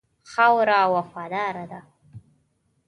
[0.31, 1.79] خاوره وفاداره ده.